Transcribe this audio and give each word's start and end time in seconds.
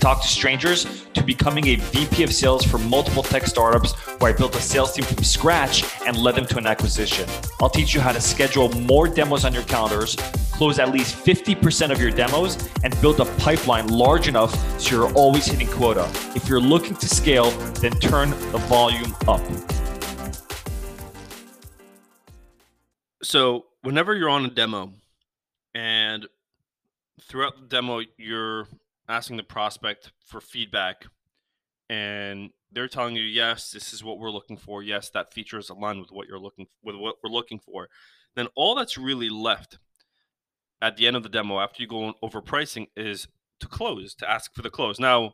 talk 0.00 0.22
to 0.22 0.28
strangers 0.28 1.06
to 1.12 1.22
becoming 1.22 1.68
a 1.68 1.76
VP 1.76 2.22
of 2.22 2.32
sales 2.32 2.64
for 2.64 2.78
multiple 2.78 3.22
tech 3.22 3.46
startups 3.46 3.92
where 4.18 4.32
I 4.32 4.36
built 4.36 4.56
a 4.56 4.60
sales 4.60 4.92
team 4.92 5.04
from 5.04 5.22
scratch 5.22 5.84
and 6.06 6.16
led 6.16 6.34
them 6.34 6.46
to 6.46 6.58
an 6.58 6.66
acquisition. 6.66 7.28
I'll 7.60 7.68
teach 7.68 7.94
you 7.94 8.00
how 8.00 8.12
to 8.12 8.20
schedule 8.20 8.70
more 8.80 9.06
demos 9.06 9.44
on 9.44 9.52
your 9.52 9.62
calendars, 9.64 10.16
close 10.52 10.78
at 10.78 10.90
least 10.90 11.14
50% 11.14 11.90
of 11.90 12.00
your 12.00 12.10
demos, 12.10 12.56
and 12.82 12.98
build 13.00 13.20
a 13.20 13.26
pipeline 13.36 13.88
large 13.88 14.26
enough 14.26 14.54
so 14.80 14.96
you're 14.96 15.12
always 15.14 15.46
hitting 15.46 15.68
quota. 15.68 16.10
If 16.34 16.48
you're 16.48 16.60
looking 16.60 16.96
to 16.96 17.08
scale, 17.08 17.50
then 17.82 17.92
turn 18.00 18.30
the 18.30 18.58
volume 18.68 19.14
up. 19.28 19.42
So, 23.22 23.66
whenever 23.82 24.14
you're 24.14 24.30
on 24.30 24.46
a 24.46 24.50
demo 24.50 24.92
and 25.74 26.26
throughout 27.20 27.60
the 27.60 27.66
demo, 27.66 28.00
you're 28.16 28.66
asking 29.10 29.36
the 29.36 29.42
prospect 29.42 30.12
for 30.24 30.40
feedback 30.40 31.06
and 31.88 32.50
they're 32.72 32.88
telling 32.88 33.16
you, 33.16 33.22
yes, 33.22 33.72
this 33.72 33.92
is 33.92 34.04
what 34.04 34.18
we're 34.18 34.30
looking 34.30 34.56
for. 34.56 34.82
Yes, 34.82 35.10
that 35.10 35.34
feature 35.34 35.58
is 35.58 35.70
aligned 35.70 36.00
with 36.00 36.12
what 36.12 36.28
you're 36.28 36.38
looking 36.38 36.66
with 36.82 36.96
what 36.96 37.16
we're 37.22 37.30
looking 37.30 37.58
for. 37.58 37.88
Then 38.36 38.46
all 38.54 38.74
that's 38.74 38.96
really 38.96 39.28
left 39.28 39.78
at 40.80 40.96
the 40.96 41.06
end 41.06 41.16
of 41.16 41.22
the 41.22 41.28
demo 41.28 41.58
after 41.58 41.82
you 41.82 41.88
go 41.88 42.14
over 42.22 42.40
pricing 42.40 42.86
is 42.96 43.26
to 43.58 43.66
close, 43.66 44.14
to 44.14 44.30
ask 44.30 44.54
for 44.54 44.62
the 44.62 44.70
close. 44.70 45.00
Now, 45.00 45.32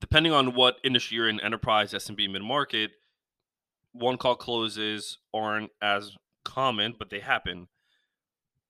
depending 0.00 0.32
on 0.32 0.54
what 0.54 0.76
industry 0.84 1.16
you're 1.16 1.28
in, 1.28 1.40
enterprise, 1.40 1.92
SMB, 1.92 2.30
mid 2.30 2.42
market, 2.42 2.92
one 3.92 4.16
call 4.16 4.36
closes 4.36 5.18
aren't 5.34 5.70
as 5.82 6.16
common, 6.44 6.94
but 6.98 7.10
they 7.10 7.20
happen 7.20 7.68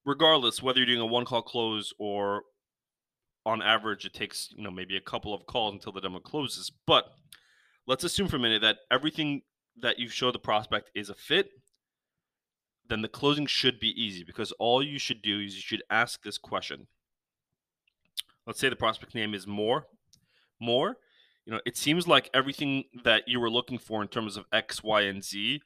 regardless 0.05 0.63
whether 0.63 0.79
you're 0.79 0.87
doing 0.87 1.01
a 1.01 1.07
one 1.07 1.25
call 1.25 1.43
close 1.43 1.93
or 1.99 2.43
on 3.45 3.61
average 3.61 4.05
it 4.05 4.15
takes 4.15 4.49
you 4.57 4.63
know 4.63 4.71
maybe 4.71 4.97
a 4.97 5.01
couple 5.01 5.35
of 5.35 5.47
calls 5.47 5.75
until 5.75 5.93
the 5.93 6.01
demo 6.01 6.21
closes. 6.21 6.71
But 6.87 7.07
let's 7.87 8.05
assume 8.05 8.29
for 8.29 8.37
a 8.37 8.41
minute 8.41 8.63
that 8.63 8.79
everything 8.91 9.43
that 9.81 9.99
you 9.99 10.09
show 10.09 10.31
the 10.31 10.39
prospect 10.39 10.91
is 10.95 11.09
a 11.11 11.15
fit 11.15 11.51
then 12.89 13.03
the 13.03 13.09
closing 13.09 13.47
should 13.47 13.81
be 13.81 13.89
easy 14.01 14.25
because 14.25 14.53
all 14.53 14.83
you 14.83 14.99
should 14.99 15.23
do 15.23 15.41
is 15.41 15.55
you 15.55 15.63
should 15.63 15.83
ask 15.91 16.23
this 16.23 16.37
question. 16.37 16.87
Let's 18.47 18.61
say 18.61 18.69
the 18.69 18.77
prospect 18.77 19.15
name 19.15 19.35
is 19.35 19.47
more 19.47 19.87
more 20.61 20.97
you 21.45 21.53
know 21.53 21.61
it 21.67 21.77
seems 21.77 22.07
like 22.07 22.31
everything 22.33 22.85
that 23.03 23.27
you 23.27 23.41
were 23.41 23.51
looking 23.51 23.79
for 23.79 24.01
in 24.03 24.09
terms 24.09 24.37
of 24.37 24.45
x 24.53 24.83
y 24.83 25.03
and 25.03 25.25
z 25.25 25.61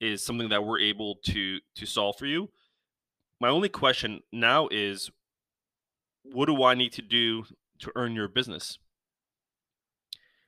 is 0.00 0.24
something 0.24 0.48
that 0.48 0.64
we're 0.64 0.78
able 0.78 1.16
to 1.24 1.58
to 1.74 1.86
solve 1.86 2.16
for 2.16 2.26
you. 2.26 2.48
My 3.40 3.48
only 3.48 3.68
question 3.68 4.20
now 4.32 4.68
is 4.70 5.10
what 6.32 6.46
do 6.46 6.62
I 6.62 6.74
need 6.74 6.92
to 6.94 7.02
do 7.02 7.44
to 7.80 7.92
earn 7.94 8.14
your 8.14 8.28
business? 8.28 8.78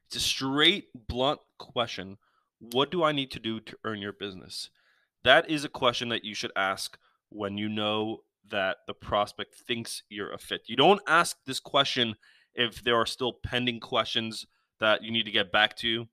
It's 0.07 0.17
a 0.17 0.21
straight, 0.21 0.89
blunt 0.95 1.41
question. 1.59 2.19
What 2.59 2.91
do 2.91 3.03
I 3.05 3.13
need 3.13 3.31
to 3.33 3.39
do 3.39 3.61
to 3.61 3.77
earn 3.85 4.03
your 4.03 4.13
business? 4.13 4.71
That 5.23 5.49
is 5.49 5.65
a 5.65 5.69
question 5.69 6.09
that 6.09 6.25
you 6.25 6.35
should 6.35 6.53
ask 6.57 6.99
when 7.29 7.59
you 7.59 7.69
know 7.69 8.25
that 8.51 8.79
the 8.87 8.95
prospect 8.95 9.55
thinks 9.55 10.03
you're 10.09 10.33
a 10.33 10.39
fit. 10.39 10.63
You 10.67 10.77
don't 10.77 11.01
ask 11.07 11.37
this 11.47 11.61
question 11.61 12.17
if 12.55 12.83
there 12.83 12.97
are 12.97 13.07
still 13.07 13.33
pending 13.33 13.81
questions 13.81 14.47
that 14.81 15.05
you 15.05 15.13
need 15.13 15.25
to 15.25 15.31
get 15.31 15.53
back 15.53 15.77
to 15.77 16.09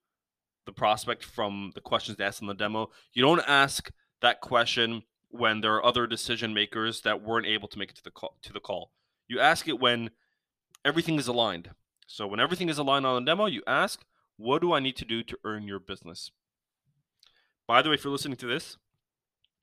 the 0.66 0.72
prospect 0.74 1.24
from 1.24 1.72
the 1.74 1.82
questions 1.82 2.18
they 2.18 2.26
asked 2.26 2.42
in 2.42 2.48
the 2.48 2.54
demo. 2.54 2.92
You 3.14 3.24
don't 3.24 3.44
ask 3.48 3.90
that 4.22 4.42
question 4.42 5.04
when 5.30 5.62
there 5.62 5.74
are 5.76 5.86
other 5.86 6.06
decision 6.06 6.54
makers 6.54 7.02
that 7.02 7.24
weren't 7.24 7.48
able 7.48 7.68
to 7.70 7.80
make 7.80 7.90
it 7.90 7.96
to 7.96 8.04
the 8.04 8.12
call 8.12 8.38
to 8.44 8.54
the 8.54 8.60
call. 8.60 8.92
You 9.28 9.40
ask 9.40 9.68
it 9.68 9.80
when 9.80 10.12
everything 10.86 11.18
is 11.18 11.28
aligned. 11.28 11.72
So 12.08 12.26
when 12.28 12.40
everything 12.40 12.70
is 12.70 12.78
aligned 12.78 13.06
on 13.06 13.24
the 13.24 13.30
demo, 13.30 13.46
you 13.46 13.62
ask, 13.68 14.04
what 14.38 14.62
do 14.62 14.74
I 14.74 14.80
need 14.80 14.96
to 14.98 15.06
do 15.06 15.24
to 15.24 15.38
earn 15.44 15.68
your 15.68 15.80
business? 15.80 16.32
By 17.68 17.82
the 17.82 17.90
way, 17.90 17.96
if 17.96 18.04
you're 18.04 18.14
listening 18.14 18.38
to 18.38 18.48
this, 18.48 18.78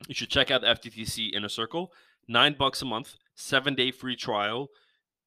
you 0.07 0.13
should 0.13 0.29
check 0.29 0.51
out 0.51 0.61
the 0.61 0.67
FTTC 0.67 1.33
Inner 1.33 1.49
Circle. 1.49 1.91
Nine 2.27 2.55
bucks 2.57 2.81
a 2.81 2.85
month, 2.85 3.15
seven 3.35 3.73
day 3.73 3.91
free 3.91 4.15
trial. 4.15 4.69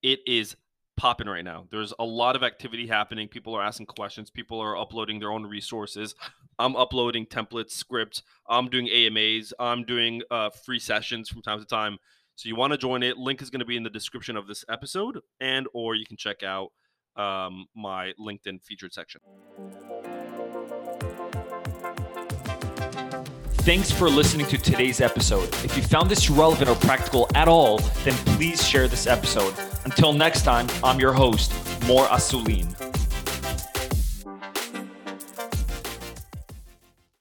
It 0.02 0.20
is 0.26 0.56
popping 0.96 1.28
right 1.28 1.44
now. 1.44 1.66
There's 1.70 1.94
a 1.98 2.04
lot 2.04 2.36
of 2.36 2.42
activity 2.42 2.86
happening. 2.86 3.28
People 3.28 3.54
are 3.54 3.62
asking 3.62 3.86
questions. 3.86 4.30
People 4.30 4.60
are 4.60 4.76
uploading 4.76 5.18
their 5.18 5.32
own 5.32 5.46
resources. 5.46 6.14
I'm 6.58 6.76
uploading 6.76 7.26
templates, 7.26 7.70
scripts. 7.70 8.22
I'm 8.48 8.68
doing 8.68 8.88
AMAs. 8.88 9.52
I'm 9.58 9.84
doing 9.84 10.22
uh, 10.30 10.50
free 10.50 10.80
sessions 10.80 11.28
from 11.28 11.42
time 11.42 11.60
to 11.60 11.64
time. 11.64 11.98
So 12.38 12.48
you 12.48 12.54
want 12.54 12.72
to 12.72 12.78
join 12.78 13.02
it? 13.02 13.18
Link 13.18 13.42
is 13.42 13.50
going 13.50 13.58
to 13.58 13.66
be 13.66 13.76
in 13.76 13.82
the 13.82 13.90
description 13.90 14.36
of 14.36 14.46
this 14.46 14.64
episode, 14.68 15.18
and 15.40 15.66
or 15.74 15.96
you 15.96 16.06
can 16.06 16.16
check 16.16 16.44
out 16.44 16.68
um, 17.16 17.66
my 17.74 18.12
LinkedIn 18.16 18.62
featured 18.62 18.94
section. 18.94 19.20
Thanks 23.64 23.90
for 23.90 24.08
listening 24.08 24.46
to 24.46 24.56
today's 24.56 25.00
episode. 25.00 25.48
If 25.64 25.76
you 25.76 25.82
found 25.82 26.08
this 26.08 26.30
relevant 26.30 26.70
or 26.70 26.76
practical 26.76 27.28
at 27.34 27.48
all, 27.48 27.78
then 28.04 28.14
please 28.36 28.64
share 28.64 28.86
this 28.86 29.08
episode. 29.08 29.52
Until 29.84 30.12
next 30.12 30.42
time, 30.42 30.68
I'm 30.84 31.00
your 31.00 31.12
host, 31.12 31.52
Mor 31.88 32.06
Assouline. 32.12 32.72